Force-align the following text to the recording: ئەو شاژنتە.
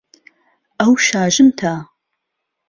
ئەو 0.79 0.93
شاژنتە. 1.07 1.73